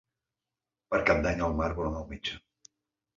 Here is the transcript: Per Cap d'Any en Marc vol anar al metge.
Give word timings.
Per 0.93 1.01
Cap 1.09 1.21
d'Any 1.25 1.43
en 1.47 1.53
Marc 1.59 1.77
vol 1.81 1.89
anar 1.91 1.99
al 2.01 2.09
metge. 2.15 2.39